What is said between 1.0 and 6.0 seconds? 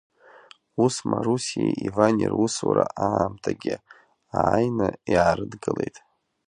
Марусиеи Ивани русура аамҭагьы ааины иаарыдгылеит.